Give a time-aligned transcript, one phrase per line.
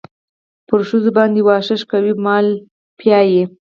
[0.67, 2.47] پر ښځو باندې واښه شکوي مال
[2.99, 3.43] پيايي.